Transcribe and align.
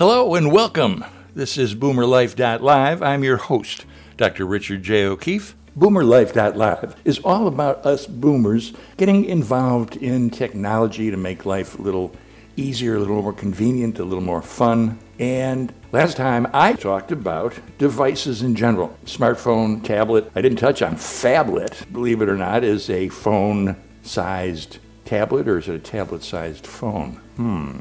Hello 0.00 0.34
and 0.34 0.50
welcome. 0.50 1.04
This 1.34 1.58
is 1.58 1.74
BoomerLife.live. 1.74 3.02
I'm 3.02 3.22
your 3.22 3.36
host, 3.36 3.84
Dr. 4.16 4.46
Richard 4.46 4.82
J. 4.82 5.04
O'Keeffe. 5.04 5.54
BoomerLife.live 5.78 6.96
is 7.04 7.18
all 7.18 7.46
about 7.46 7.84
us 7.84 8.06
boomers 8.06 8.72
getting 8.96 9.26
involved 9.26 9.96
in 9.96 10.30
technology 10.30 11.10
to 11.10 11.18
make 11.18 11.44
life 11.44 11.78
a 11.78 11.82
little 11.82 12.16
easier, 12.56 12.96
a 12.96 12.98
little 12.98 13.20
more 13.20 13.34
convenient, 13.34 13.98
a 13.98 14.04
little 14.04 14.24
more 14.24 14.40
fun. 14.40 14.98
And 15.18 15.70
last 15.92 16.16
time 16.16 16.46
I 16.54 16.72
talked 16.72 17.12
about 17.12 17.60
devices 17.76 18.40
in 18.40 18.54
general 18.54 18.96
smartphone, 19.04 19.84
tablet. 19.84 20.32
I 20.34 20.40
didn't 20.40 20.60
touch 20.60 20.80
on 20.80 20.94
phablet, 20.94 21.92
believe 21.92 22.22
it 22.22 22.30
or 22.30 22.38
not, 22.38 22.64
is 22.64 22.88
a 22.88 23.10
phone 23.10 23.76
sized 24.00 24.78
tablet 25.10 25.48
or 25.48 25.58
is 25.58 25.68
it 25.68 25.74
a 25.74 25.78
tablet 25.80 26.22
sized 26.22 26.64
phone? 26.64 27.20
Hmm. 27.34 27.80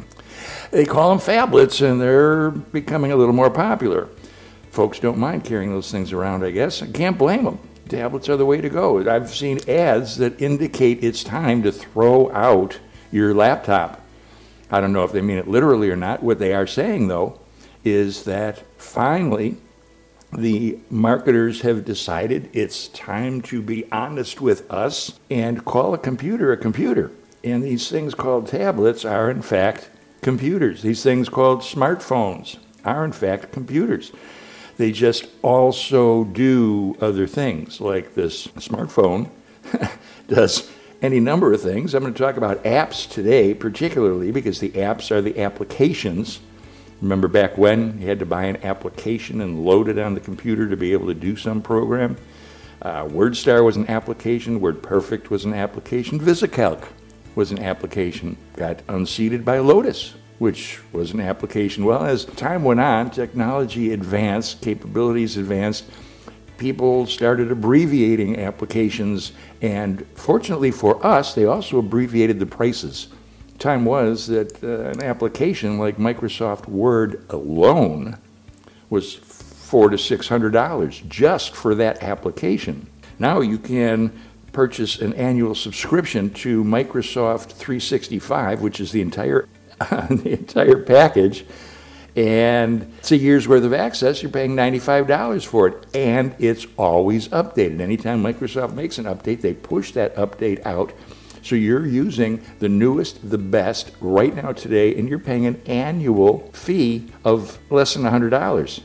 They 0.72 0.84
call 0.84 1.16
them 1.16 1.20
phablets 1.20 1.88
and 1.88 2.02
they're 2.02 2.49
becoming 2.49 3.12
a 3.12 3.16
little 3.16 3.36
more 3.36 3.52
popular. 3.52 4.09
Folks 4.72 4.99
don't 4.99 5.20
mind 5.20 5.44
carrying 5.44 5.70
those 5.70 5.91
things 5.91 6.12
around, 6.12 6.44
I 6.44 6.50
guess. 6.50 6.81
I 6.81 6.88
can't 6.88 7.20
blame 7.20 7.44
them. 7.44 7.59
Tablets 7.88 8.30
are 8.30 8.38
the 8.38 8.48
way 8.48 8.62
to 8.62 8.70
go. 8.70 9.08
I've 9.08 9.30
seen 9.30 9.59
ads 9.70 10.17
that 10.17 10.41
indicate 10.41 11.03
it's 11.03 11.23
time 11.23 11.62
to 11.63 11.72
throw 11.72 12.31
out 12.31 12.80
your 13.12 13.36
laptop. 13.36 14.02
I 14.72 14.81
don't 14.81 14.94
know 14.94 15.03
if 15.03 15.11
they 15.11 15.22
mean 15.22 15.38
it 15.38 15.48
literally 15.48 15.91
or 15.91 15.95
not. 15.95 16.23
What 16.23 16.39
they 16.39 16.53
are 16.53 16.67
saying, 16.67 17.09
though, 17.09 17.39
is 17.84 18.23
that 18.23 18.64
finally 18.81 19.58
the 20.34 20.80
marketers 20.89 21.61
have 21.61 21.86
decided 21.86 22.50
it's 22.53 22.88
time 22.89 23.41
to 23.41 23.61
be 23.61 23.91
honest 23.91 24.41
with 24.41 24.70
us 24.72 25.20
and 25.30 25.66
call 25.66 25.94
a 25.94 25.98
computer 25.98 26.52
a 26.52 26.58
computer. 26.58 27.11
And 27.43 27.63
these 27.63 27.89
things 27.89 28.13
called 28.16 28.48
tablets 28.48 29.05
are, 29.05 29.31
in 29.31 29.41
fact, 29.41 29.89
computers. 30.21 30.81
These 30.81 31.03
things 31.03 31.30
called 31.30 31.61
smartphones 31.61 32.58
are, 32.83 33.05
in 33.05 33.14
fact, 33.14 33.52
computers. 33.52 34.11
They 34.77 34.91
just 34.91 35.27
also 35.41 36.25
do 36.25 36.97
other 37.02 37.27
things, 37.27 37.81
like 37.81 38.14
this 38.16 38.47
smartphone 38.47 39.30
does 40.27 40.69
any 41.02 41.19
number 41.19 41.53
of 41.53 41.61
things. 41.61 41.94
I'm 41.94 42.03
going 42.03 42.14
to 42.14 42.19
talk 42.19 42.38
about 42.38 42.64
apps 42.64 43.09
today, 43.09 43.53
particularly 43.53 44.31
because 44.31 44.59
the 44.59 44.71
apps 44.71 45.11
are 45.11 45.21
the 45.21 45.39
applications. 45.39 46.39
Remember 47.02 47.30
back 47.30 47.58
when 47.58 47.99
you 48.02 48.08
had 48.08 48.19
to 48.19 48.25
buy 48.25 48.45
an 48.45 48.58
application 48.64 49.39
and 49.39 49.64
load 49.64 49.88
it 49.88 49.97
on 49.97 50.14
the 50.14 50.19
computer 50.19 50.67
to 50.69 50.75
be 50.75 50.92
able 50.92 51.08
to 51.08 51.14
do 51.14 51.38
some 51.38 51.61
program? 51.61 52.17
Uh, 52.81 53.03
WordStar 53.05 53.64
was 53.64 53.77
an 53.77 53.89
application, 53.89 54.59
WordPerfect 54.59 55.30
was 55.30 55.45
an 55.45 55.53
application, 55.53 56.19
VisiCalc 56.19 56.88
was 57.35 57.52
an 57.52 57.59
application, 57.59 58.38
got 58.55 58.81
unseated 58.88 59.45
by 59.45 59.59
Lotus, 59.59 60.16
which 60.39 60.80
was 60.91 61.11
an 61.11 61.19
application. 61.19 61.86
Well, 61.86 62.03
as 62.03 62.25
time 62.25 62.63
went 62.63 62.80
on, 62.80 63.11
technology 63.11 63.94
advanced, 63.94 64.61
capabilities 64.61 65.38
advanced, 65.38 65.86
people 66.58 67.05
started 67.05 67.52
abbreviating 67.52 68.39
applications, 68.39 69.31
and 69.61 70.05
fortunately 70.16 70.71
for 70.71 71.05
us, 71.05 71.33
they 71.33 71.45
also 71.45 71.80
abbreviated 71.80 72.39
the 72.39 72.45
prices. 72.45 73.08
Time 73.58 73.83
was 73.86 74.27
that 74.27 74.64
uh, 74.64 74.89
an 74.89 75.03
application 75.03 75.77
like 75.77 75.97
Microsoft 75.97 76.67
Word 76.67 77.25
alone 77.30 78.17
was 78.89 79.16
four 79.16 79.89
to 79.89 79.97
six 79.97 80.27
hundred 80.27 80.52
dollars 80.52 81.02
just 81.08 81.55
for 81.55 81.75
that 81.75 82.02
application. 82.02 82.88
Now 83.19 83.41
you 83.41 83.58
can 83.58 84.11
purchase 84.52 85.00
an 85.00 85.14
annual 85.14 85.55
subscription 85.55 86.30
to 86.31 86.64
Microsoft 86.64 87.53
365, 87.53 88.61
which 88.61 88.80
is 88.80 88.92
the 88.92 89.02
entire 89.02 89.47
the 90.09 90.31
entire 90.33 90.83
package, 90.83 91.45
and 92.16 92.94
it's 92.97 93.11
a 93.11 93.17
year's 93.17 93.47
worth 93.47 93.64
of 93.64 93.73
access. 93.73 94.22
You're 94.22 94.31
paying 94.31 94.55
$95 94.55 95.45
for 95.45 95.67
it, 95.67 95.95
and 95.95 96.36
it's 96.37 96.67
always 96.76 97.30
updated. 97.30 97.80
Anytime 97.80 98.21
Microsoft 98.21 98.73
makes 98.73 98.98
an 98.98 99.05
update, 99.05 99.42
they 99.42 99.54
push 99.54 99.93
that 99.93 100.15
update 100.15 100.66
out. 100.66 100.92
So 101.42 101.55
you're 101.55 101.86
using 101.86 102.43
the 102.60 102.67
newest, 102.67 103.30
the 103.30 103.37
best 103.37 103.92
right 104.02 104.36
now 104.36 104.52
today, 104.52 104.95
and 104.95 105.08
you're 105.08 105.20
paying 105.20 105.45
an 105.45 105.61
annual 105.66 106.49
fee 106.52 107.08
of 107.23 107.58
less 107.71 107.93
than 107.93 108.04
$100. 108.04 108.81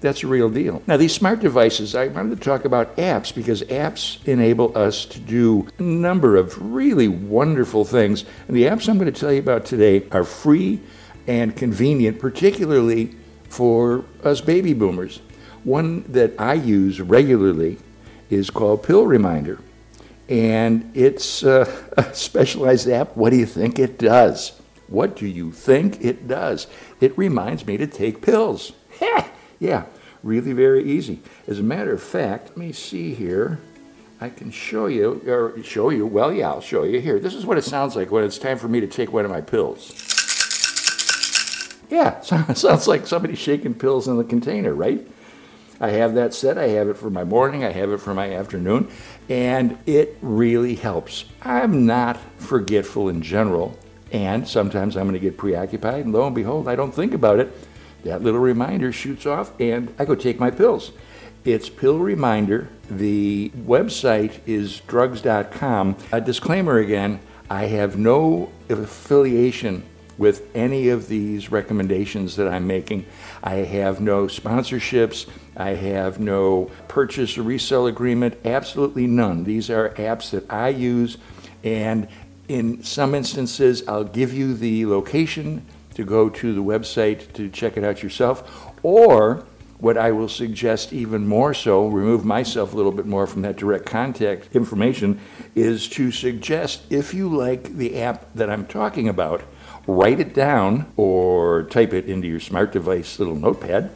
That's 0.00 0.22
a 0.22 0.26
real 0.26 0.50
deal. 0.50 0.82
Now, 0.86 0.96
these 0.98 1.14
smart 1.14 1.40
devices, 1.40 1.94
I 1.94 2.08
wanted 2.08 2.38
to 2.38 2.44
talk 2.44 2.64
about 2.64 2.96
apps 2.96 3.34
because 3.34 3.62
apps 3.62 4.24
enable 4.28 4.76
us 4.76 5.06
to 5.06 5.18
do 5.18 5.66
a 5.78 5.82
number 5.82 6.36
of 6.36 6.74
really 6.74 7.08
wonderful 7.08 7.84
things. 7.84 8.24
And 8.46 8.56
the 8.56 8.64
apps 8.64 8.88
I'm 8.88 8.98
going 8.98 9.12
to 9.12 9.20
tell 9.20 9.32
you 9.32 9.40
about 9.40 9.64
today 9.64 10.06
are 10.10 10.24
free 10.24 10.80
and 11.26 11.56
convenient, 11.56 12.20
particularly 12.20 13.14
for 13.48 14.04
us 14.22 14.40
baby 14.40 14.74
boomers. 14.74 15.20
One 15.64 16.04
that 16.12 16.38
I 16.38 16.54
use 16.54 17.00
regularly 17.00 17.78
is 18.28 18.50
called 18.50 18.82
Pill 18.82 19.06
Reminder. 19.06 19.58
And 20.28 20.90
it's 20.94 21.42
uh, 21.42 21.64
a 21.96 22.14
specialized 22.14 22.88
app. 22.88 23.16
What 23.16 23.30
do 23.30 23.36
you 23.36 23.46
think 23.46 23.78
it 23.78 23.98
does? 23.98 24.60
What 24.88 25.16
do 25.16 25.26
you 25.26 25.52
think 25.52 26.04
it 26.04 26.28
does? 26.28 26.66
It 27.00 27.16
reminds 27.16 27.66
me 27.66 27.78
to 27.78 27.86
take 27.86 28.20
pills. 28.20 28.72
yeah, 29.58 29.84
really 30.22 30.52
very 30.52 30.84
easy. 30.84 31.20
As 31.46 31.58
a 31.58 31.62
matter 31.62 31.92
of 31.92 32.02
fact, 32.02 32.48
let 32.48 32.56
me 32.56 32.72
see 32.72 33.14
here. 33.14 33.60
I 34.18 34.30
can 34.30 34.50
show 34.50 34.86
you, 34.86 35.20
or 35.26 35.62
show 35.62 35.90
you, 35.90 36.06
well, 36.06 36.32
yeah, 36.32 36.48
I'll 36.48 36.62
show 36.62 36.84
you 36.84 37.00
here. 37.00 37.18
This 37.18 37.34
is 37.34 37.44
what 37.44 37.58
it 37.58 37.64
sounds 37.64 37.96
like 37.96 38.10
when 38.10 38.24
it's 38.24 38.38
time 38.38 38.56
for 38.56 38.66
me 38.66 38.80
to 38.80 38.86
take 38.86 39.12
one 39.12 39.26
of 39.26 39.30
my 39.30 39.42
pills. 39.42 39.92
Yeah, 41.90 42.20
sounds 42.22 42.88
like 42.88 43.06
somebody 43.06 43.34
shaking 43.36 43.74
pills 43.74 44.08
in 44.08 44.16
the 44.16 44.24
container, 44.24 44.74
right? 44.74 45.06
I 45.80 45.90
have 45.90 46.14
that 46.14 46.32
set. 46.32 46.56
I 46.56 46.68
have 46.68 46.88
it 46.88 46.96
for 46.96 47.10
my 47.10 47.24
morning. 47.24 47.64
I 47.64 47.70
have 47.70 47.90
it 47.90 47.98
for 47.98 48.14
my 48.14 48.32
afternoon. 48.34 48.88
And 49.28 49.78
it 49.86 50.16
really 50.22 50.74
helps. 50.74 51.26
I'm 51.42 51.84
not 51.84 52.18
forgetful 52.38 53.08
in 53.08 53.20
general. 53.20 53.78
And 54.12 54.48
sometimes 54.48 54.96
I'm 54.96 55.04
going 55.04 55.14
to 55.14 55.20
get 55.20 55.36
preoccupied. 55.36 56.04
And 56.04 56.14
lo 56.14 56.26
and 56.26 56.34
behold, 56.34 56.68
I 56.68 56.76
don't 56.76 56.92
think 56.94 57.12
about 57.12 57.40
it. 57.40 57.52
That 58.06 58.22
little 58.22 58.38
reminder 58.38 58.92
shoots 58.92 59.26
off, 59.26 59.52
and 59.60 59.92
I 59.98 60.04
go 60.04 60.14
take 60.14 60.38
my 60.38 60.52
pills. 60.52 60.92
It's 61.44 61.68
Pill 61.68 61.98
Reminder. 61.98 62.68
The 62.88 63.50
website 63.50 64.38
is 64.46 64.80
drugs.com. 64.82 65.96
A 66.12 66.20
disclaimer 66.20 66.78
again 66.78 67.18
I 67.50 67.64
have 67.64 67.96
no 67.96 68.52
affiliation 68.68 69.82
with 70.18 70.48
any 70.54 70.88
of 70.88 71.08
these 71.08 71.50
recommendations 71.50 72.36
that 72.36 72.46
I'm 72.46 72.66
making. 72.68 73.06
I 73.42 73.54
have 73.54 74.00
no 74.00 74.26
sponsorships. 74.26 75.28
I 75.56 75.70
have 75.70 76.20
no 76.20 76.70
purchase 76.86 77.36
or 77.36 77.42
resale 77.42 77.88
agreement. 77.88 78.38
Absolutely 78.44 79.08
none. 79.08 79.42
These 79.42 79.68
are 79.68 79.90
apps 79.90 80.30
that 80.30 80.50
I 80.50 80.68
use, 80.68 81.18
and 81.64 82.06
in 82.46 82.84
some 82.84 83.16
instances, 83.16 83.82
I'll 83.88 84.04
give 84.04 84.32
you 84.32 84.54
the 84.54 84.86
location 84.86 85.66
to 85.96 86.04
go 86.04 86.28
to 86.28 86.54
the 86.54 86.62
website 86.62 87.32
to 87.32 87.48
check 87.48 87.76
it 87.76 87.84
out 87.84 88.02
yourself, 88.02 88.72
or 88.82 89.44
what 89.78 89.98
I 89.98 90.12
will 90.12 90.28
suggest 90.28 90.92
even 90.92 91.26
more 91.26 91.52
so, 91.52 91.86
remove 91.86 92.24
myself 92.24 92.72
a 92.72 92.76
little 92.76 92.92
bit 92.92 93.06
more 93.06 93.26
from 93.26 93.42
that 93.42 93.56
direct 93.56 93.86
contact 93.86 94.54
information, 94.54 95.20
is 95.54 95.88
to 95.90 96.10
suggest 96.10 96.82
if 96.90 97.12
you 97.12 97.34
like 97.34 97.76
the 97.76 98.00
app 98.00 98.32
that 98.34 98.48
I'm 98.50 98.66
talking 98.66 99.08
about, 99.08 99.42
write 99.86 100.20
it 100.20 100.34
down 100.34 100.92
or 100.96 101.64
type 101.64 101.92
it 101.92 102.06
into 102.06 102.28
your 102.28 102.40
smart 102.40 102.72
device 102.72 103.18
little 103.18 103.36
notepad, 103.36 103.90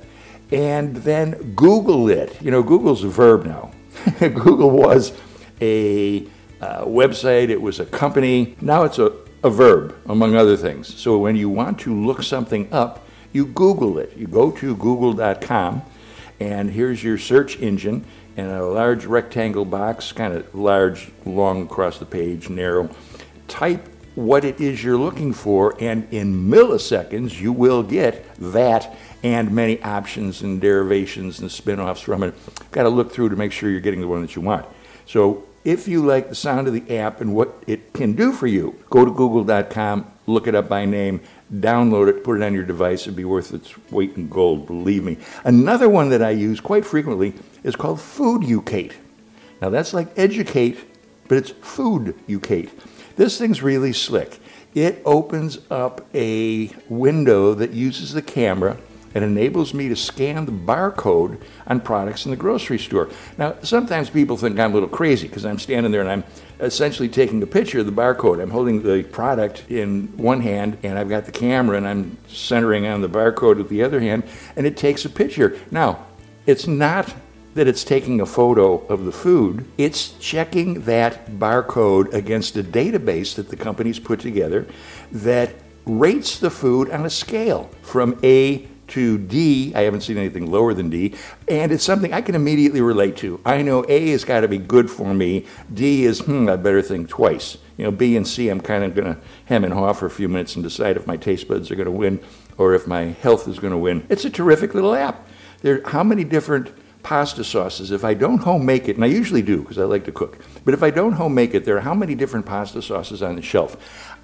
and 0.53 0.97
then 0.97 1.55
Google 1.55 2.09
it. 2.09 2.41
You 2.43 2.51
know, 2.51 2.63
Google's 2.63 3.05
a 3.05 3.09
verb 3.09 3.45
now. 3.45 3.71
Google 4.19 4.71
was 4.71 5.13
a 5.61 6.27
uh, 6.61 6.85
website, 6.85 7.49
it 7.51 7.61
was 7.61 7.79
a 7.79 7.87
company. 7.87 8.57
Now 8.61 8.85
it's 8.85 8.99
a, 8.99 9.13
a 9.43 9.51
verb, 9.51 9.97
among 10.07 10.37
other 10.37 10.57
things. 10.57 10.95
So 10.95 11.19
when 11.19 11.37
you 11.37 11.49
want 11.49 11.81
to 11.81 11.95
look 11.95 12.23
something 12.23 12.73
up, 12.73 13.07
you 13.33 13.47
Google 13.47 13.99
it. 13.99 14.17
You 14.17 14.27
go 14.27 14.51
to 14.51 14.77
google.com, 14.77 15.83
and 16.41 16.71
here's 16.71 17.03
your 17.03 17.19
search 17.19 17.59
engine, 17.59 18.05
and 18.37 18.51
a 18.51 18.65
large 18.65 19.07
rectangle 19.07 19.65
box, 19.65 20.13
kind 20.13 20.35
of 20.35 20.55
large, 20.55 21.11
long 21.25 21.63
across 21.63 21.99
the 21.99 22.07
page, 22.07 22.49
narrow. 22.49 22.91
Type 23.49 23.89
what 24.15 24.45
it 24.45 24.61
is 24.61 24.83
you're 24.83 24.99
looking 24.99 25.33
for, 25.33 25.75
and 25.81 26.07
in 26.13 26.49
milliseconds, 26.49 27.41
you 27.41 27.53
will 27.53 27.83
get 27.83 28.35
that 28.37 28.97
and 29.23 29.51
many 29.53 29.83
options 29.83 30.43
and 30.43 30.61
derivations 30.61 31.41
and 31.41 31.51
spin 31.51 31.79
offs 31.79 32.01
from 32.01 32.23
it. 32.23 32.35
Got 32.71 32.85
to 32.85 32.89
look 32.89 33.13
through 33.13 33.29
to 33.31 33.37
make 33.37 33.53
sure 33.53 33.71
you're 33.71 33.81
getting 33.81 34.01
the 34.01 34.09
one 34.09 34.23
that 34.23 34.35
you 34.35 34.43
want. 34.43 34.67
So 35.07 35.45
if 35.65 35.87
you 35.87 36.05
like 36.05 36.29
the 36.29 36.35
sound 36.35 36.69
of 36.69 36.75
the 36.75 36.97
app 36.99 37.21
and 37.21 37.35
what 37.35 37.63
it 37.67 37.93
can 37.93 38.15
do 38.15 38.33
for 38.33 38.47
you, 38.47 38.83
go 38.89 39.05
to 39.05 39.11
google.com, 39.11 40.11
look 40.27 40.47
it 40.47 40.55
up 40.55 40.69
by 40.69 40.85
name, 40.85 41.21
download 41.53 42.09
it, 42.09 42.25
put 42.25 42.41
it 42.41 42.45
on 42.45 42.55
your 42.55 42.65
device. 42.65 43.03
It'd 43.03 43.17
be 43.17 43.25
worth 43.25 43.53
its 43.53 43.77
weight 43.91 44.17
in 44.17 44.29
gold, 44.29 44.67
believe 44.67 45.05
me. 45.05 45.19
Another 45.45 45.89
one 45.89 46.09
that 46.11 46.23
I 46.23 46.31
use 46.31 46.61
quite 46.61 46.87
frequently 46.87 47.35
is 47.63 47.77
called 47.77 47.99
Fooducate. 47.99 48.95
Now 49.61 49.69
that's 49.69 49.93
like 49.93 50.09
educate, 50.19 50.79
but 51.29 51.37
it's 51.39 51.51
Fooducate. 51.53 52.71
This 53.17 53.39
thing's 53.39 53.63
really 53.63 53.93
slick. 53.93 54.41
it 54.75 55.03
opens 55.05 55.59
up 55.71 56.07
a 56.15 56.71
window 56.89 57.55
that 57.55 57.73
uses 57.73 58.13
the 58.13 58.23
camera 58.23 58.79
and 59.15 59.25
enables 59.25 59.75
me 59.75 59.89
to 59.89 59.97
scan 59.97 60.47
the 60.47 60.53
barcode 60.53 61.41
on 61.67 61.81
products 61.81 62.25
in 62.25 62.31
the 62.31 62.37
grocery 62.37 62.79
store. 62.79 63.09
Now, 63.39 63.57
sometimes 63.63 64.11
people 64.11 64.37
think 64.37 64.59
I'm 64.59 64.71
a 64.71 64.75
little 64.75 64.89
crazy 64.89 65.29
because 65.29 65.45
I'm 65.45 65.59
standing 65.59 65.93
there 65.93 66.01
and 66.01 66.11
I'm 66.11 66.25
essentially 66.61 67.09
taking 67.09 67.43
a 67.43 67.47
picture 67.47 67.81
of 67.81 67.87
the 67.87 67.93
barcode. 67.93 68.43
I'm 68.43 68.51
holding 68.51 68.83
the 68.83 69.03
product 69.03 69.65
in 69.69 70.17
one 70.17 70.41
hand 70.41 70.79
and 70.83 70.99
I've 70.99 71.09
got 71.09 71.27
the 71.27 71.33
camera 71.33 71.77
and 71.77 71.89
I'm 71.89 72.19
centering 72.29 72.87
on 72.87 73.01
the 73.01 73.09
barcode 73.09 73.57
with 73.57 73.69
the 73.69 73.83
other 73.83 74.01
hand 74.01 74.25
and 74.57 74.67
it 74.67 74.77
takes 74.77 75.05
a 75.05 75.11
picture. 75.11 75.59
Now, 75.71 76.07
it's 76.47 76.67
not 76.67 77.15
that 77.55 77.67
it's 77.67 77.83
taking 77.83 78.21
a 78.21 78.27
photo 78.27 78.79
of 78.87 79.05
the 79.05 79.13
food, 79.13 79.67
it's 79.77 80.11
checking 80.21 80.83
that 80.83 81.27
barcode 81.33 82.13
against 82.15 82.57
a 82.57 82.63
database 82.63 83.35
that 83.35 83.49
the 83.49 83.57
company's 83.57 83.99
put 83.99 84.21
together 84.21 84.67
that 85.11 85.55
rates 85.85 86.39
the 86.39 86.51
food 86.51 86.91
on 86.91 87.05
a 87.05 87.11
scale 87.11 87.71
from 87.83 88.19
A 88.23 88.69
to 88.91 89.19
D. 89.19 89.73
I 89.75 89.83
haven't 89.83 90.03
seen 90.03 90.19
anything 90.19 90.51
lower 90.51 90.75
than 90.75 90.91
D. 90.91 91.15
And 91.49 91.73
it's 91.73 91.85
something 91.85 92.13
I 92.13 92.21
can 92.21 92.35
immediately 92.35 92.81
relate 92.81 93.17
to. 93.19 93.41
I 93.45 93.63
know 93.63 93.85
A 93.89 94.11
has 94.11 94.25
got 94.25 94.41
to 94.41 94.49
be 94.49 94.59
good 94.59 94.91
for 94.91 95.15
me. 95.15 95.47
D 95.73 96.05
is, 96.05 96.21
hmm, 96.21 96.49
I 96.49 96.57
better 96.57 96.83
think 96.83 97.09
twice. 97.09 97.59
You 97.77 97.85
know, 97.85 97.91
B 97.91 98.17
and 98.17 98.27
C, 98.27 98.49
I'm 98.49 98.61
kind 98.61 98.85
of 98.85 98.95
going 98.95 99.15
to 99.15 99.21
hem 99.47 99.65
and 99.65 99.73
haw 99.73 99.93
for 99.93 100.07
a 100.07 100.11
few 100.11 100.29
minutes 100.29 100.55
and 100.55 100.63
decide 100.63 100.97
if 100.97 101.07
my 101.07 101.17
taste 101.17 101.49
buds 101.49 101.71
are 101.71 101.77
going 101.77 101.87
to 101.87 101.93
win 101.93 102.21
or 102.59 102.75
if 102.75 102.87
my 102.87 103.05
health 103.05 103.49
is 103.49 103.59
going 103.59 103.73
to 103.73 103.79
win. 103.79 104.07
It's 104.09 104.25
a 104.25 104.31
terrific 104.31 104.75
little 104.75 104.95
app. 104.95 105.27
There, 105.63 105.83
how 105.87 106.05
many 106.05 106.25
different 106.25 106.73
pasta 107.03 107.45
sauces, 107.45 107.91
if 107.91 108.05
I 108.05 108.15
don't 108.15 108.39
home 108.39 108.65
make 108.65 108.89
it, 108.89 108.97
and 108.97 109.05
I 109.05 109.09
usually 109.09 109.43
do 109.43 109.63
because 109.63 109.79
I 109.79 109.85
like 109.85 110.05
to 110.05 110.13
cook, 110.13 110.39
but 110.65 110.75
if 110.75 110.83
I 110.83 110.91
don't 110.91 111.13
home 111.13 111.35
make 111.35 111.55
it, 111.55 111.65
there 111.65 111.77
are 111.77 111.81
how 111.81 111.95
many 111.95 112.15
different 112.15 112.47
pasta 112.47 112.83
sauces 112.83 113.23
on 113.23 113.37
the 113.37 113.43
shelf? 113.43 113.77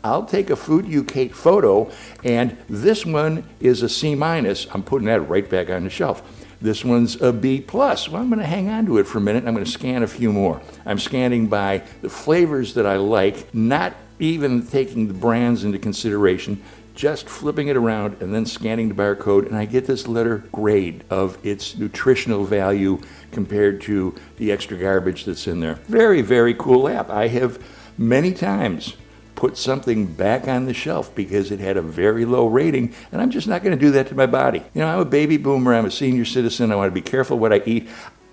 I'll 0.04 0.24
take 0.24 0.50
a 0.50 0.54
Fooducate 0.54 1.32
photo, 1.32 1.90
and 2.22 2.56
this 2.68 3.04
one 3.04 3.44
is 3.60 3.82
a 3.82 3.88
C 3.88 4.14
minus. 4.14 4.66
I'm 4.72 4.82
putting 4.82 5.06
that 5.06 5.22
right 5.22 5.48
back 5.48 5.70
on 5.70 5.84
the 5.84 5.90
shelf. 5.90 6.22
This 6.60 6.84
one's 6.84 7.20
a 7.20 7.32
B 7.32 7.60
plus. 7.60 8.08
Well, 8.08 8.22
I'm 8.22 8.28
going 8.28 8.40
to 8.40 8.46
hang 8.46 8.68
on 8.68 8.86
to 8.86 8.98
it 8.98 9.06
for 9.06 9.18
a 9.18 9.20
minute. 9.20 9.44
I'm 9.46 9.54
going 9.54 9.64
to 9.64 9.70
scan 9.70 10.02
a 10.02 10.06
few 10.06 10.32
more. 10.32 10.62
I'm 10.84 10.98
scanning 10.98 11.48
by 11.48 11.82
the 12.00 12.08
flavors 12.08 12.74
that 12.74 12.86
I 12.86 12.96
like, 12.96 13.54
not 13.54 13.94
even 14.18 14.66
taking 14.66 15.08
the 15.08 15.14
brands 15.14 15.64
into 15.64 15.78
consideration, 15.78 16.62
just 16.94 17.28
flipping 17.28 17.68
it 17.68 17.76
around 17.76 18.22
and 18.22 18.34
then 18.34 18.46
scanning 18.46 18.88
the 18.88 18.94
barcode, 18.94 19.46
and 19.46 19.54
I 19.54 19.66
get 19.66 19.86
this 19.86 20.08
letter 20.08 20.38
grade 20.50 21.04
of 21.10 21.36
its 21.44 21.76
nutritional 21.76 22.44
value 22.44 23.00
compared 23.32 23.82
to 23.82 24.14
the 24.38 24.50
extra 24.50 24.78
garbage 24.78 25.26
that's 25.26 25.46
in 25.46 25.60
there. 25.60 25.74
Very, 25.74 26.22
very 26.22 26.54
cool 26.54 26.88
app. 26.88 27.10
I 27.10 27.28
have 27.28 27.62
many 27.98 28.32
times 28.32 28.96
put 29.36 29.56
something 29.56 30.06
back 30.06 30.48
on 30.48 30.64
the 30.64 30.74
shelf 30.74 31.14
because 31.14 31.52
it 31.52 31.60
had 31.60 31.76
a 31.76 31.82
very 31.82 32.24
low 32.24 32.46
rating, 32.46 32.94
and 33.12 33.22
I'm 33.22 33.30
just 33.30 33.46
not 33.46 33.62
going 33.62 33.78
to 33.78 33.80
do 33.80 33.92
that 33.92 34.08
to 34.08 34.14
my 34.14 34.26
body. 34.26 34.64
You 34.74 34.80
know, 34.80 34.88
I'm 34.88 34.98
a 34.98 35.04
baby 35.04 35.36
boomer, 35.36 35.74
I'm 35.74 35.86
a 35.86 35.90
senior 35.90 36.24
citizen, 36.24 36.72
I 36.72 36.76
want 36.76 36.88
to 36.88 36.94
be 36.94 37.02
careful 37.02 37.38
what 37.38 37.52
I 37.52 37.62
eat. 37.64 37.88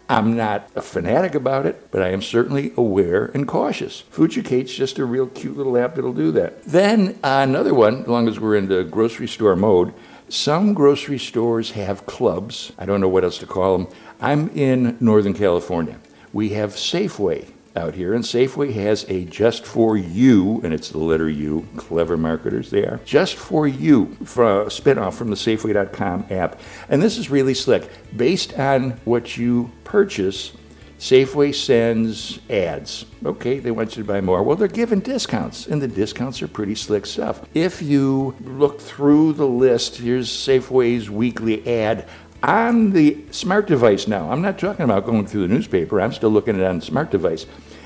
I'm 0.09 0.35
not 0.35 0.69
a 0.75 0.81
fanatic 0.81 1.33
about 1.33 1.65
it, 1.65 1.89
but 1.91 2.01
I 2.01 2.09
am 2.09 2.21
certainly 2.21 2.73
aware 2.75 3.25
and 3.33 3.47
cautious. 3.47 4.03
Fooducate's 4.11 4.73
just 4.73 5.00
a 5.00 5.05
real 5.05 5.27
cute 5.27 5.55
little 5.55 5.77
app 5.77 5.95
that'll 5.95 6.13
do 6.13 6.31
that. 6.33 6.63
Then 6.63 7.19
uh, 7.23 7.41
another 7.47 7.73
one, 7.73 8.01
as 8.01 8.07
long 8.07 8.27
as 8.27 8.39
we're 8.39 8.55
in 8.55 8.67
the 8.67 8.83
grocery 8.83 9.27
store 9.27 9.55
mode, 9.55 9.94
some 10.29 10.73
grocery 10.73 11.19
stores 11.19 11.71
have 11.71 12.05
clubs. 12.05 12.73
I 12.77 12.85
don't 12.85 13.01
know 13.01 13.07
what 13.07 13.23
else 13.23 13.38
to 13.39 13.45
call 13.45 13.77
them. 13.77 13.88
I'm 14.19 14.50
in 14.50 14.97
Northern 15.00 15.33
California. 15.33 16.00
We 16.31 16.50
have 16.50 16.71
Safeway 16.71 17.51
out 17.75 17.96
here, 17.96 18.14
and 18.14 18.24
Safeway 18.24 18.74
has 18.74 19.06
a 19.10 19.25
Just 19.25 19.66
For 19.66 19.98
You, 19.98 20.62
and 20.64 20.74
it's 20.74 20.90
the 20.90 21.00
letter 21.00 21.30
U, 21.30 21.68
clever 21.75 22.18
marketers 22.18 22.70
they 22.70 22.86
are, 22.86 23.00
Just 23.06 23.36
For 23.36 23.68
You, 23.68 24.16
for 24.24 24.64
a 24.64 24.66
spinoff 24.66 25.14
from 25.14 25.30
the 25.30 25.36
Safeway.com 25.36 26.28
app. 26.30 26.60
And 26.90 27.02
this 27.02 27.18
is 27.18 27.30
really 27.30 27.54
slick. 27.54 27.90
Based 28.16 28.58
on 28.60 28.92
what 29.06 29.38
you 29.38 29.72
purchase, 29.84 30.54
Safeway 31.00 31.54
sends 31.54 32.40
ads. 32.50 33.06
Okay, 33.25 33.60
they 33.60 33.72
want 33.72 33.98
you 33.98 34.04
to 34.04 34.08
buy 34.08 34.22
more. 34.22 34.42
Well, 34.42 34.56
they're 34.56 34.70
giving 34.70 35.02
discounts, 35.02 35.68
and 35.68 35.81
the 35.81 35.88
discounts 35.88 36.42
are 36.42 36.48
pretty 36.48 36.75
slick 36.75 37.06
stuff. 37.06 37.42
If 37.54 37.81
you 37.81 38.36
look 38.46 38.80
through 38.80 39.34
the 39.34 39.48
list, 39.48 39.98
here's 39.98 40.30
Safeway's 40.30 41.10
weekly 41.10 41.68
ad 41.68 42.08
on 42.44 42.92
the 42.92 43.18
smart 43.31 43.68
device 43.68 44.07
now. 44.07 44.30
I'm 44.30 44.42
not 44.42 44.60
talking 44.60 44.84
about 44.84 45.06
going 45.06 45.25
through 45.25 45.48
the 45.48 45.54
newspaper. 45.54 46.01
I'm 46.01 46.12
still 46.12 46.30
looking 46.30 46.56
at 46.56 46.62
it 46.62 46.66
on 46.66 46.80
the 46.80 46.86
smart 46.86 47.10
device. 47.10 47.45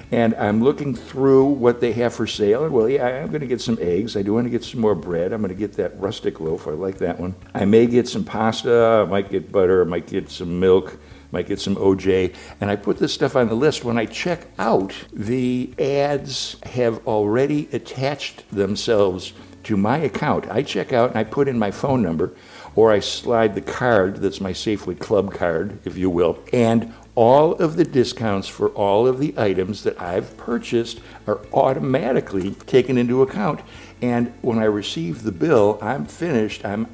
And 0.09 0.33
I'm 0.36 0.63
looking 0.63 0.95
through 0.95 1.45
what 1.45 1.81
they 1.81 1.92
have 1.94 2.13
for 2.13 2.25
sale. 2.25 2.68
Well, 2.69 2.88
yeah, 2.88 3.06
I'm 3.06 3.27
going 3.27 3.42
to 3.42 3.48
get 3.48 3.59
some 3.59 3.77
eggs. 3.81 4.15
I 4.15 4.21
do 4.21 4.33
want 4.33 4.45
to 4.45 4.50
get 4.50 4.63
some 4.63 4.80
more 4.80 4.95
bread. 4.95 5.33
I'm 5.33 5.42
going 5.42 5.54
to 5.54 5.59
get 5.59 5.74
that 5.74 6.00
rustic 6.00 6.39
loaf. 6.39 6.65
I 6.68 6.71
like 6.71 6.98
that 7.00 7.19
one. 7.19 7.36
I 7.54 7.65
may 7.65 7.88
get 7.88 8.07
some 8.07 8.24
pasta. 8.24 9.04
I 9.06 9.09
might 9.09 9.30
get 9.30 9.51
butter. 9.51 9.81
I 9.81 9.86
might 9.86 10.07
get 10.07 10.30
some 10.30 10.60
milk. 10.60 10.94
I 10.94 10.98
Might 11.31 11.48
get 11.48 11.60
some 11.60 11.75
OJ. 11.75 12.33
And 12.62 12.71
I 12.71 12.77
put 12.77 13.00
this 13.00 13.13
stuff 13.13 13.36
on 13.36 13.50
the 13.50 13.56
list. 13.56 13.83
When 13.83 13.98
I 13.98 14.06
check 14.06 14.48
out, 14.57 14.94
the 15.12 15.74
ads 15.77 16.56
have 16.63 17.06
already 17.06 17.68
attached 17.74 18.50
themselves 18.50 19.33
to 19.63 19.75
my 19.75 19.98
account. 19.98 20.50
I 20.50 20.63
check 20.63 20.94
out 20.94 21.10
and 21.10 21.19
I 21.19 21.25
put 21.25 21.50
in 21.50 21.60
my 21.60 21.71
phone 21.71 22.01
number 22.01 22.33
or 22.77 22.91
I 22.91 23.00
slide 23.00 23.56
the 23.56 23.62
card 23.62 24.18
that's 24.18 24.39
my 24.39 24.53
Safeway 24.53 25.00
Club 25.00 25.33
card, 25.33 25.79
if 25.83 25.97
you 25.97 26.12
will, 26.12 26.38
and 26.53 26.94
all 27.15 27.56
of 27.56 27.75
the 27.75 27.83
discounts 27.83 28.47
for 28.47 28.69
all 28.69 29.07
of 29.07 29.18
the 29.18 29.33
items 29.35 29.81
that 29.81 30.00
I've 30.00 30.38
purchased 30.38 31.01
are 31.25 31.41
automatically 31.51 32.51
taken 32.51 33.00
into 33.00 33.24
account. 33.24 33.62
And 34.03 34.31
when 34.44 34.59
I 34.59 34.65
receive 34.65 35.24
the 35.24 35.31
bill, 35.31 35.79
I'm 35.81 36.06
finished. 36.06 36.63
I'm 36.63 36.85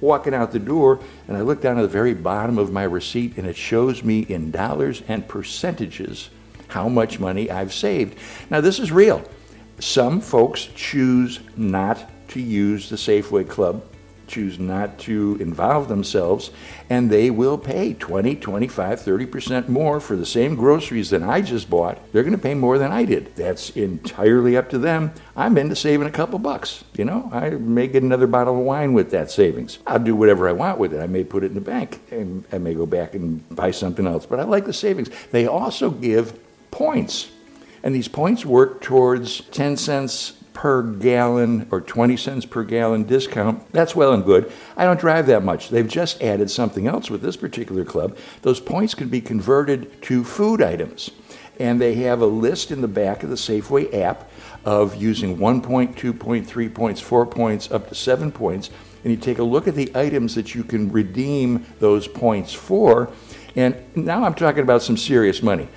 walking 0.00 0.32
out 0.32 0.52
the 0.52 0.60
door 0.60 1.00
and 1.26 1.36
I 1.36 1.40
look 1.40 1.60
down 1.60 1.76
at 1.76 1.82
the 1.82 1.88
very 1.88 2.14
bottom 2.14 2.56
of 2.56 2.70
my 2.70 2.84
receipt 2.84 3.36
and 3.36 3.44
it 3.44 3.56
shows 3.56 4.04
me 4.04 4.20
in 4.20 4.52
dollars 4.52 5.02
and 5.08 5.26
percentages 5.26 6.30
how 6.68 6.88
much 6.88 7.18
money 7.18 7.50
I've 7.50 7.74
saved. 7.74 8.16
Now, 8.48 8.60
this 8.60 8.78
is 8.78 8.92
real. 8.92 9.28
Some 9.80 10.20
folks 10.20 10.68
choose 10.76 11.40
not 11.56 12.08
to 12.28 12.40
use 12.40 12.88
the 12.88 12.96
Safeway 12.96 13.48
Club 13.48 13.84
choose 14.26 14.58
not 14.58 14.98
to 15.00 15.36
involve 15.40 15.88
themselves, 15.88 16.50
and 16.90 17.10
they 17.10 17.30
will 17.30 17.58
pay 17.58 17.94
20, 17.94 18.36
25, 18.36 19.00
30% 19.00 19.68
more 19.68 20.00
for 20.00 20.16
the 20.16 20.26
same 20.26 20.54
groceries 20.54 21.10
that 21.10 21.22
I 21.22 21.40
just 21.40 21.68
bought. 21.68 21.98
They're 22.12 22.22
going 22.22 22.36
to 22.36 22.42
pay 22.42 22.54
more 22.54 22.78
than 22.78 22.92
I 22.92 23.04
did. 23.04 23.34
That's 23.36 23.70
entirely 23.70 24.56
up 24.56 24.70
to 24.70 24.78
them. 24.78 25.12
I'm 25.36 25.56
into 25.58 25.76
saving 25.76 26.06
a 26.06 26.10
couple 26.10 26.38
bucks. 26.38 26.84
You 26.94 27.04
know, 27.04 27.28
I 27.32 27.50
may 27.50 27.86
get 27.86 28.02
another 28.02 28.26
bottle 28.26 28.58
of 28.58 28.64
wine 28.64 28.92
with 28.92 29.10
that 29.10 29.30
savings. 29.30 29.78
I'll 29.86 29.98
do 29.98 30.16
whatever 30.16 30.48
I 30.48 30.52
want 30.52 30.78
with 30.78 30.92
it. 30.94 31.00
I 31.00 31.06
may 31.06 31.24
put 31.24 31.44
it 31.44 31.46
in 31.46 31.54
the 31.54 31.60
bank, 31.60 32.00
and 32.10 32.44
I 32.52 32.58
may 32.58 32.74
go 32.74 32.86
back 32.86 33.14
and 33.14 33.48
buy 33.54 33.70
something 33.70 34.06
else. 34.06 34.26
But 34.26 34.40
I 34.40 34.44
like 34.44 34.66
the 34.66 34.72
savings. 34.72 35.10
They 35.30 35.46
also 35.46 35.90
give 35.90 36.38
points. 36.70 37.30
And 37.82 37.94
these 37.94 38.08
points 38.08 38.44
work 38.44 38.80
towards 38.80 39.40
10 39.40 39.76
cents 39.76 40.34
per 40.52 40.82
gallon 40.82 41.66
or 41.70 41.80
20 41.80 42.16
cents 42.16 42.46
per 42.46 42.64
gallon 42.64 43.04
discount. 43.04 43.70
That's 43.72 43.96
well 43.96 44.12
and 44.12 44.24
good. 44.24 44.52
I 44.76 44.84
don't 44.84 45.00
drive 45.00 45.26
that 45.26 45.42
much. 45.42 45.68
They've 45.68 45.88
just 45.88 46.22
added 46.22 46.50
something 46.50 46.86
else 46.86 47.10
with 47.10 47.22
this 47.22 47.36
particular 47.36 47.84
club. 47.84 48.16
Those 48.42 48.60
points 48.60 48.94
can 48.94 49.08
be 49.08 49.20
converted 49.20 50.02
to 50.02 50.24
food 50.24 50.62
items. 50.62 51.10
And 51.58 51.80
they 51.80 51.94
have 51.96 52.20
a 52.20 52.26
list 52.26 52.70
in 52.70 52.80
the 52.80 52.88
back 52.88 53.22
of 53.22 53.30
the 53.30 53.36
Safeway 53.36 53.92
app 53.94 54.30
of 54.64 54.96
using 54.96 55.38
one 55.38 55.60
point, 55.60 55.96
two 55.96 56.12
point, 56.12 56.46
three 56.46 56.68
points, 56.68 57.00
four 57.00 57.26
points, 57.26 57.70
up 57.70 57.88
to 57.88 57.94
seven 57.94 58.32
points. 58.32 58.70
And 59.04 59.12
you 59.12 59.16
take 59.16 59.38
a 59.38 59.44
look 59.44 59.68
at 59.68 59.74
the 59.74 59.90
items 59.94 60.34
that 60.34 60.54
you 60.54 60.64
can 60.64 60.90
redeem 60.90 61.66
those 61.78 62.08
points 62.08 62.52
for. 62.52 63.10
And 63.54 63.76
now 63.94 64.24
I'm 64.24 64.34
talking 64.34 64.62
about 64.62 64.82
some 64.82 64.96
serious 64.96 65.42
money. 65.42 65.68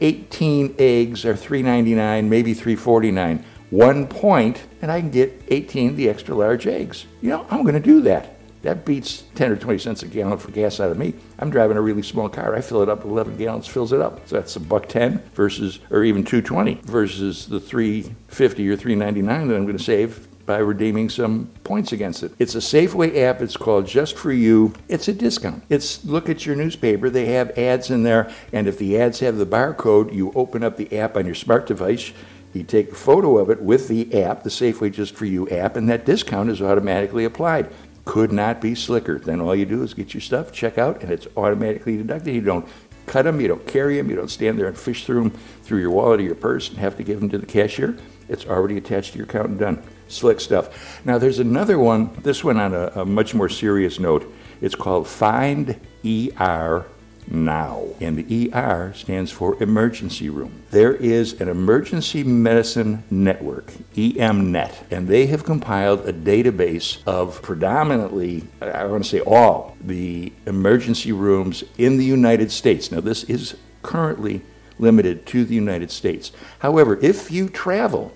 18 0.00 0.76
eggs 0.78 1.24
are 1.26 1.34
3.99, 1.34 2.26
maybe 2.26 2.54
3.49 2.54 3.44
one 3.70 4.06
point 4.06 4.62
and 4.82 4.90
I 4.90 5.00
can 5.00 5.10
get 5.10 5.42
18 5.48 5.90
of 5.90 5.96
the 5.96 6.08
extra 6.08 6.34
large 6.34 6.66
eggs. 6.66 7.06
You 7.20 7.30
know, 7.30 7.46
I'm 7.50 7.62
going 7.62 7.74
to 7.74 7.80
do 7.80 8.00
that. 8.02 8.36
That 8.62 8.84
beats 8.84 9.22
10 9.36 9.52
or 9.52 9.56
20 9.56 9.78
cents 9.78 10.02
a 10.02 10.06
gallon 10.06 10.36
for 10.36 10.50
gas 10.50 10.80
out 10.80 10.90
of 10.90 10.98
me. 10.98 11.14
I'm 11.38 11.50
driving 11.50 11.78
a 11.78 11.80
really 11.80 12.02
small 12.02 12.28
car. 12.28 12.54
I 12.54 12.60
fill 12.60 12.82
it 12.82 12.90
up, 12.90 13.04
11 13.04 13.38
gallons 13.38 13.66
fills 13.66 13.92
it 13.92 14.02
up. 14.02 14.28
So 14.28 14.36
that's 14.36 14.54
a 14.56 14.60
buck 14.60 14.86
10 14.86 15.18
versus, 15.34 15.78
or 15.90 16.04
even 16.04 16.24
220 16.24 16.74
versus 16.84 17.46
the 17.46 17.58
350 17.58 18.68
or 18.68 18.76
399 18.76 19.48
that 19.48 19.56
I'm 19.56 19.64
going 19.64 19.78
to 19.78 19.82
save 19.82 20.28
by 20.44 20.58
redeeming 20.58 21.08
some 21.08 21.46
points 21.64 21.92
against 21.92 22.22
it. 22.22 22.32
It's 22.38 22.54
a 22.54 22.58
Safeway 22.58 23.16
app. 23.18 23.40
It's 23.40 23.56
called 23.56 23.86
Just 23.86 24.18
For 24.18 24.32
You. 24.32 24.74
It's 24.88 25.08
a 25.08 25.12
discount. 25.12 25.62
It's 25.68 26.04
look 26.04 26.28
at 26.28 26.44
your 26.44 26.56
newspaper. 26.56 27.08
They 27.08 27.26
have 27.26 27.56
ads 27.56 27.88
in 27.88 28.02
there. 28.02 28.30
And 28.52 28.66
if 28.66 28.76
the 28.76 29.00
ads 29.00 29.20
have 29.20 29.36
the 29.36 29.46
barcode, 29.46 30.12
you 30.12 30.32
open 30.34 30.64
up 30.64 30.76
the 30.76 30.98
app 30.98 31.16
on 31.16 31.24
your 31.24 31.34
smart 31.36 31.66
device 31.66 32.12
you 32.52 32.64
take 32.64 32.92
a 32.92 32.94
photo 32.94 33.38
of 33.38 33.50
it 33.50 33.60
with 33.62 33.88
the 33.88 34.22
app, 34.22 34.42
the 34.42 34.50
Safeway 34.50 34.92
Just 34.92 35.14
For 35.14 35.24
You 35.24 35.48
app, 35.50 35.76
and 35.76 35.88
that 35.88 36.04
discount 36.04 36.50
is 36.50 36.60
automatically 36.60 37.24
applied. 37.24 37.70
Could 38.04 38.32
not 38.32 38.60
be 38.60 38.74
slicker. 38.74 39.18
Then 39.18 39.40
all 39.40 39.54
you 39.54 39.66
do 39.66 39.82
is 39.82 39.94
get 39.94 40.14
your 40.14 40.20
stuff, 40.20 40.50
check 40.50 40.78
out, 40.78 41.02
and 41.02 41.12
it's 41.12 41.28
automatically 41.36 41.96
deducted. 41.96 42.34
You 42.34 42.40
don't 42.40 42.66
cut 43.06 43.24
them, 43.24 43.40
you 43.40 43.48
don't 43.48 43.66
carry 43.66 43.96
them, 43.96 44.10
you 44.10 44.16
don't 44.16 44.30
stand 44.30 44.58
there 44.58 44.66
and 44.66 44.76
fish 44.76 45.04
through 45.04 45.22
them 45.22 45.30
through 45.62 45.80
your 45.80 45.90
wallet 45.90 46.20
or 46.20 46.24
your 46.24 46.34
purse 46.34 46.68
and 46.68 46.78
have 46.78 46.96
to 46.96 47.02
give 47.02 47.20
them 47.20 47.28
to 47.30 47.38
the 47.38 47.46
cashier. 47.46 47.96
It's 48.28 48.46
already 48.46 48.76
attached 48.76 49.12
to 49.12 49.18
your 49.18 49.26
account 49.26 49.48
and 49.48 49.58
done. 49.58 49.82
Slick 50.08 50.40
stuff. 50.40 51.04
Now, 51.04 51.18
there's 51.18 51.38
another 51.38 51.78
one, 51.78 52.10
this 52.22 52.42
one 52.42 52.58
on 52.58 52.74
a, 52.74 52.86
a 52.96 53.04
much 53.04 53.34
more 53.34 53.48
serious 53.48 54.00
note. 54.00 54.32
It's 54.60 54.74
called 54.74 55.06
Find 55.06 55.78
ER 56.04 56.86
now. 57.30 57.84
And 58.00 58.16
the 58.16 58.52
ER 58.52 58.92
stands 58.94 59.30
for 59.30 59.62
emergency 59.62 60.28
room. 60.28 60.62
There 60.70 60.94
is 60.94 61.40
an 61.40 61.48
emergency 61.48 62.24
medicine 62.24 63.04
network, 63.10 63.72
EMNet, 63.94 64.90
and 64.90 65.08
they 65.08 65.26
have 65.26 65.44
compiled 65.44 66.08
a 66.08 66.12
database 66.12 66.98
of 67.06 67.40
predominantly, 67.42 68.44
I 68.60 68.84
want 68.86 69.04
to 69.04 69.10
say 69.10 69.20
all, 69.20 69.76
the 69.80 70.32
emergency 70.46 71.12
rooms 71.12 71.64
in 71.78 71.96
the 71.96 72.04
United 72.04 72.50
States. 72.50 72.90
Now, 72.90 73.00
this 73.00 73.24
is 73.24 73.56
currently 73.82 74.42
limited 74.78 75.26
to 75.26 75.44
the 75.44 75.54
United 75.54 75.90
States. 75.90 76.32
However, 76.60 76.98
if 77.02 77.30
you 77.30 77.48
travel 77.48 78.12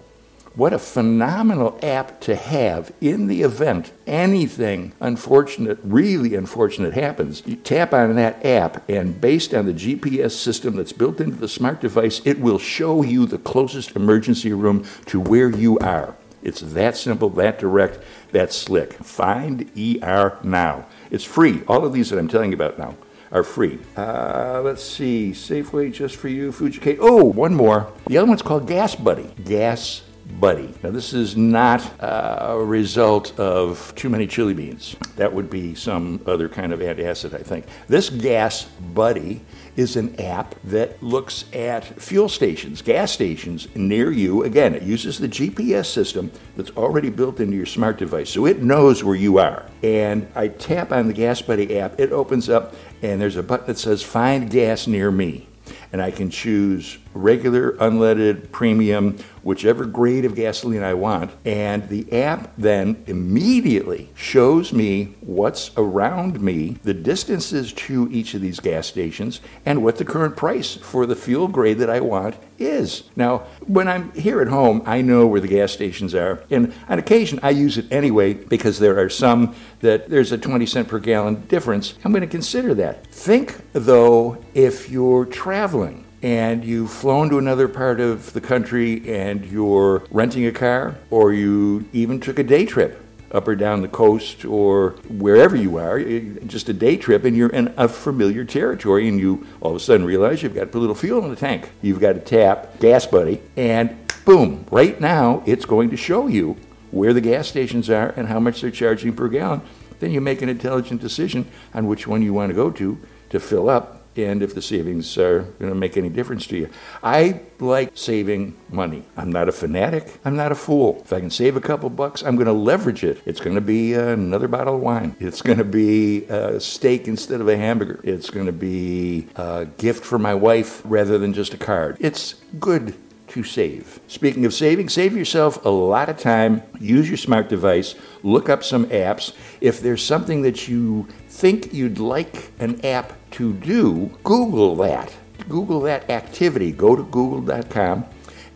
what 0.55 0.73
a 0.73 0.79
phenomenal 0.79 1.79
app 1.83 2.21
to 2.21 2.37
have 2.37 2.93
in 3.01 3.27
the 3.27 3.43
event 3.43 3.93
anything 4.07 4.93
unfortunate, 5.01 5.79
really 5.83 6.35
unfortunate 6.35 6.95
happens. 6.95 7.43
You 7.45 7.57
tap 7.57 7.93
on 7.93 8.15
that 8.17 8.45
app, 8.45 8.89
and 8.89 9.21
based 9.21 9.53
on 9.53 9.67
the 9.67 9.73
GPS 9.73 10.31
system 10.31 10.77
that's 10.77 10.93
built 10.93 11.21
into 11.21 11.37
the 11.37 11.49
smart 11.49 11.81
device, 11.81 12.21
it 12.25 12.39
will 12.39 12.59
show 12.59 13.03
you 13.03 13.27
the 13.27 13.39
closest 13.39 13.97
emergency 13.97 14.53
room 14.53 14.85
to 15.07 15.21
where 15.21 15.51
you 15.51 15.79
are. 15.81 16.15
It's 16.43 16.61
that 16.61 16.97
simple, 16.97 17.31
that 17.31 17.59
direct, 17.59 17.99
that 18.31 18.53
slick. 18.53 18.93
Find 18.95 19.71
ER 19.77 20.39
now. 20.45 20.87
It's 21.11 21.25
free. 21.25 21.63
All 21.67 21.85
of 21.85 21.93
these 21.93 22.11
that 22.11 22.19
I'm 22.19 22.29
telling 22.29 22.51
you 22.51 22.57
about 22.57 22.79
now 22.79 22.97
are 23.33 23.43
free. 23.43 23.81
Uh, 23.97 24.61
let's 24.63 24.85
see, 24.85 25.33
Safeway 25.33 25.93
just 25.93 26.15
for 26.15 26.29
you, 26.29 26.53
Fuji 26.53 26.99
Oh, 27.01 27.25
one 27.25 27.55
more. 27.55 27.93
The 28.07 28.19
other 28.19 28.29
one's 28.29 28.43
called 28.43 28.69
Gas 28.69 28.95
Buddy. 28.95 29.29
Gas 29.45 30.03
buddy. 30.41 30.75
Now, 30.83 30.91
this 30.91 31.13
is 31.13 31.37
not 31.37 31.83
a 32.01 32.59
result 32.59 33.39
of 33.39 33.93
too 33.95 34.09
many 34.09 34.27
chili 34.27 34.55
beans. 34.55 34.97
That 35.17 35.33
would 35.33 35.51
be 35.51 35.75
some 35.75 36.21
other 36.27 36.49
kind 36.49 36.73
of 36.73 36.81
antacid, 36.81 37.35
I 37.35 37.43
think. 37.43 37.67
This 37.89 38.11
gas 38.11 38.65
buddy 38.65 39.43
is 39.77 39.97
an 39.97 40.21
app 40.21 40.55
that 40.65 41.03
looks 41.03 41.45
at 41.53 41.85
fuel 42.01 42.29
stations, 42.29 42.81
gas 42.81 43.13
stations 43.13 43.69
near 43.75 44.13
you. 44.13 44.45
Again, 44.45 44.75
it 44.75 44.83
uses 44.83 45.19
the 45.19 45.29
GPS 45.29 45.87
system 45.87 46.31
that's 46.57 46.71
already 46.71 47.11
built 47.11 47.41
into 47.41 47.57
your 47.57 47.67
smart 47.67 47.99
device, 47.99 48.31
so 48.31 48.47
it 48.47 48.63
knows 48.63 49.03
where 49.03 49.17
you 49.17 49.39
are. 49.39 49.67
And 49.83 50.29
I 50.35 50.49
tap 50.49 50.93
on 50.93 51.09
the 51.09 51.13
Gas 51.13 51.43
Buddy 51.43 51.79
app, 51.79 51.99
it 51.99 52.13
opens 52.13 52.49
up, 52.49 52.75
and 53.03 53.21
there's 53.21 53.37
a 53.37 53.43
button 53.43 53.67
that 53.67 53.79
says 53.79 54.03
Find 54.03 54.49
Gas 54.49 54.87
Near 54.87 55.11
Me 55.11 55.49
and 55.93 56.03
I 56.03 56.11
can 56.11 56.31
choose 56.31 56.99
regular, 57.15 57.73
unleaded, 57.75 58.51
premium, 58.51 59.17
whichever 59.43 59.85
grade 59.85 60.25
of 60.25 60.35
gasoline 60.35 60.83
I 60.83 60.95
want. 60.95 61.31
And 61.45 61.89
the 61.89 62.11
app 62.13 62.53
then 62.59 63.03
immediately 63.07 64.11
shows 64.15 64.73
me 64.73 65.15
what's 65.21 65.71
around 65.77 66.41
me, 66.41 66.79
the 66.83 66.95
distances 66.95 67.73
to 67.73 68.09
each 68.11 68.35
of 68.35 68.41
these 68.41 68.61
gas 68.61 68.87
stations, 68.87 69.41
and 69.65 69.83
what 69.83 69.97
the 69.97 70.05
current 70.05 70.37
price 70.37 70.75
for 70.75 71.07
the 71.07 71.17
fuel 71.17 71.49
grade 71.49 71.79
that 71.79 71.91
I 71.91 72.01
want 72.01 72.37
is. 72.59 73.05
Now, 73.17 73.39
when 73.67 73.89
I'm 73.89 74.13
here 74.13 74.41
at 74.41 74.49
home, 74.49 74.83
I 74.87 75.01
know 75.01 75.27
where 75.27 75.41
the 75.41 75.49
gas 75.49 75.73
stations 75.73 76.15
are, 76.15 76.43
and 76.51 76.73
on 76.89 76.99
occasion 76.99 77.39
I 77.43 77.51
use 77.51 77.79
it 77.79 77.91
anyway 77.91 78.35
because 78.35 78.79
there 78.79 78.99
are 78.99 79.11
some 79.11 79.55
that 79.81 80.09
there's 80.09 80.33
a 80.33 80.39
20 80.39 80.65
cent 80.67 80.89
per 80.89 80.99
gallon 80.99 81.47
difference. 81.47 81.95
I'm 82.05 82.13
going 82.13 82.23
to 82.23 82.27
consider 82.27 82.75
that. 82.75 83.07
Think, 83.09 83.61
though, 83.73 84.43
if 84.55 84.91
you're 84.91 85.27
traveling 85.27 86.04
and 86.25 86.65
you've 86.65 86.91
flown 86.91 87.29
to 87.29 87.37
another 87.37 87.69
part 87.69 88.01
of 88.01 88.33
the 88.33 88.41
country 88.41 89.15
and 89.15 89.45
you're 89.45 90.03
renting 90.11 90.47
a 90.47 90.53
car, 90.53 90.97
or 91.11 91.35
you 91.35 91.87
even 91.93 92.19
took 92.19 92.39
a 92.39 92.43
day 92.43 92.65
trip 92.65 92.99
up 93.31 93.47
or 93.47 93.55
down 93.55 93.83
the 93.83 93.89
coast 93.89 94.43
or 94.47 94.93
wherever 95.11 95.55
you 95.55 95.77
are, 95.77 96.01
just 96.47 96.71
a 96.71 96.73
day 96.73 96.97
trip, 96.97 97.25
and 97.25 97.37
you're 97.37 97.51
in 97.51 97.75
a 97.77 97.87
familiar 97.87 98.43
territory, 98.43 99.07
and 99.07 99.21
you 99.21 99.47
all 99.61 99.73
of 99.73 99.77
a 99.77 99.81
sudden 99.81 100.07
realize 100.07 100.43
you've 100.43 100.55
got 100.55 100.63
to 100.63 100.67
put 100.69 100.79
a 100.79 100.81
little 100.81 100.95
fuel 100.95 101.23
in 101.25 101.29
the 101.29 101.37
tank. 101.37 101.71
You've 101.83 102.01
got 102.01 102.15
to 102.15 102.21
tap 102.21 102.81
Gas 102.81 103.07
Buddy, 103.07 103.43
and 103.55 103.95
boom, 104.25 104.65
right 104.71 104.99
now 104.99 105.43
it's 105.45 105.67
going 105.67 105.91
to 105.91 105.97
show 105.97 106.27
you 106.27 106.57
where 106.91 107.13
the 107.13 107.21
gas 107.21 107.49
stations 107.49 107.91
are 107.91 108.15
and 108.17 108.29
how 108.29 108.41
much 108.41 108.63
they're 108.63 108.71
charging 108.71 109.15
per 109.15 109.29
gallon. 109.29 109.61
Then 110.01 110.11
you 110.11 110.23
make 110.23 110.41
an 110.41 110.49
intelligent 110.49 111.03
decision 111.03 111.47
on 111.75 111.87
which 111.87 112.07
one 112.07 112.23
you 112.23 112.33
want 112.33 112.49
to 112.49 112.55
go 112.55 112.71
to 112.71 112.99
to 113.29 113.41
fill 113.41 113.69
up 113.69 113.94
and 114.17 114.43
if 114.43 114.55
the 114.55 114.63
savings 114.63 115.17
are 115.19 115.43
going 115.59 115.71
to 115.71 115.75
make 115.75 115.97
any 115.97 116.09
difference 116.09 116.47
to 116.49 116.57
you. 116.57 116.69
I 117.03 117.41
like 117.59 117.93
saving 117.95 118.57
money. 118.71 119.05
I'm 119.17 119.31
not 119.31 119.49
a 119.49 119.53
fanatic. 119.53 120.21
I'm 120.25 120.37
not 120.37 120.53
a 120.53 120.55
fool. 120.55 121.01
If 121.05 121.13
I 121.13 121.21
can 121.21 121.31
save 121.31 121.57
a 121.57 121.61
couple 121.61 121.91
bucks, 121.91 122.23
I'm 122.23 122.37
going 122.37 122.47
to 122.47 122.53
leverage 122.53 123.05
it. 123.05 123.21
It's 123.27 123.41
going 123.41 123.55
to 123.55 123.61
be 123.61 123.95
another 123.95 124.49
bottle 124.49 124.77
of 124.77 124.81
wine. 124.81 125.17
It's 125.21 125.43
going 125.43 125.59
to 125.59 125.65
be 125.65 126.25
a 126.25 126.61
steak 126.61 127.09
instead 127.09 127.41
of 127.41 127.49
a 127.49 127.57
hamburger. 127.57 128.01
It's 128.05 128.31
going 128.31 128.47
to 128.47 128.53
be 128.53 129.27
a 129.37 129.67
gift 129.79 130.05
for 130.05 130.19
my 130.19 130.35
wife 130.35 130.83
rather 130.85 131.19
than 131.19 131.33
just 131.33 131.55
a 131.55 131.59
card. 131.59 131.97
It's 132.01 132.35
good 132.59 132.95
to 133.35 133.43
save. 133.43 133.99
Speaking 134.07 134.45
of 134.45 134.55
saving, 134.55 134.89
save 134.89 135.17
yourself 135.17 135.65
a 135.65 135.69
lot 135.69 136.09
of 136.09 136.19
time. 136.19 136.63
Use 136.79 137.11
your 137.11 137.17
smart 137.17 137.49
device. 137.49 137.97
Look 138.23 138.49
up 138.49 138.63
some 138.63 138.87
apps. 138.87 139.35
If 139.61 139.81
there's 139.81 140.05
something 140.05 140.43
that 140.43 140.69
you 140.69 141.09
think 141.29 141.75
you'd 141.75 141.99
like 141.99 142.53
an 142.61 142.85
app 142.87 143.13
to 143.33 143.53
do, 143.55 144.17
Google 144.23 144.77
that. 144.77 145.13
Google 145.49 145.81
that 145.81 146.09
activity. 146.09 146.71
Go 146.71 146.95
to 146.95 147.03
google.com 147.03 148.05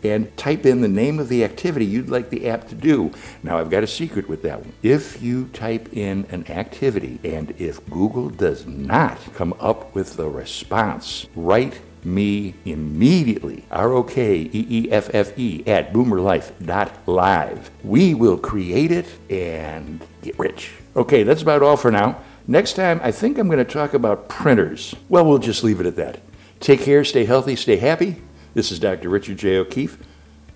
and 0.01 0.37
type 0.37 0.65
in 0.65 0.79
the 0.79 0.87
name 0.87 1.19
of 1.19 1.27
the 1.27 1.43
activity 1.43 1.85
you'd 1.85 2.09
like 2.09 2.29
the 2.29 2.47
app 2.47 2.69
to 2.69 2.75
do. 2.75 3.11
Now, 3.43 3.57
I've 3.57 3.69
got 3.69 3.83
a 3.83 3.87
secret 3.87 4.29
with 4.29 4.43
that 4.43 4.61
one. 4.61 4.71
If 4.81 5.21
you 5.21 5.47
type 5.47 5.91
in 5.91 6.25
an 6.29 6.49
activity 6.49 7.19
and 7.25 7.53
if 7.57 7.85
Google 7.89 8.29
does 8.29 8.65
not 8.65 9.17
come 9.33 9.53
up 9.59 9.93
with 9.93 10.15
the 10.15 10.29
response, 10.29 11.27
write 11.35 11.81
me 12.05 12.55
immediately, 12.65 13.65
R 13.71 13.93
O 13.93 14.03
K 14.03 14.49
E 14.53 14.65
E 14.69 14.91
F 14.91 15.09
F 15.13 15.37
E, 15.37 15.63
at 15.67 15.93
boomerlife.live. 15.93 17.71
We 17.83 18.13
will 18.13 18.37
create 18.37 18.91
it 18.91 19.07
and 19.29 20.05
get 20.21 20.37
rich. 20.39 20.71
Okay, 20.95 21.23
that's 21.23 21.41
about 21.41 21.63
all 21.63 21.77
for 21.77 21.91
now. 21.91 22.21
Next 22.47 22.73
time, 22.73 22.99
I 23.03 23.11
think 23.11 23.37
I'm 23.37 23.47
going 23.47 23.63
to 23.63 23.65
talk 23.65 23.93
about 23.93 24.27
printers. 24.27 24.95
Well, 25.07 25.25
we'll 25.25 25.37
just 25.37 25.63
leave 25.63 25.79
it 25.79 25.85
at 25.85 25.95
that. 25.97 26.19
Take 26.59 26.81
care, 26.81 27.03
stay 27.03 27.25
healthy, 27.25 27.55
stay 27.55 27.77
happy. 27.77 28.15
This 28.53 28.71
is 28.71 28.79
Dr. 28.79 29.09
Richard 29.09 29.37
J. 29.37 29.57
O'Keeffe, 29.57 29.97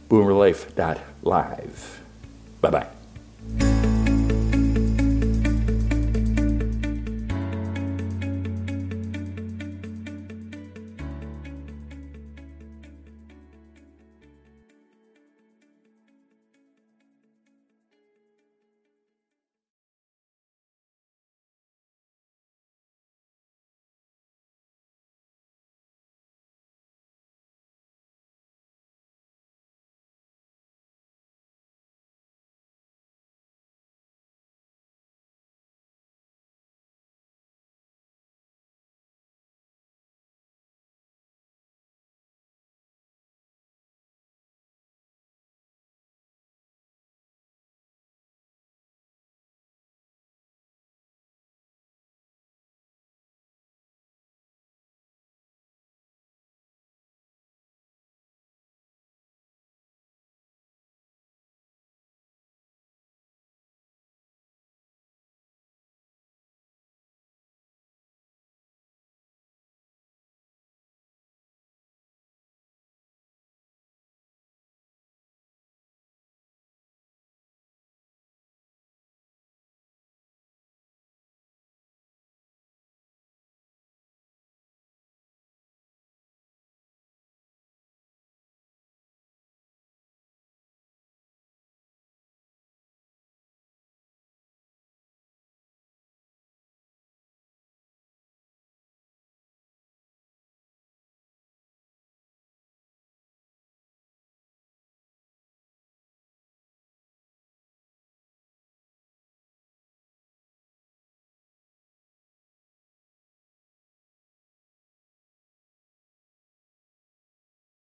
boomerlife.live. 0.09 2.01
Bye 2.62 2.69
bye. 2.69 2.88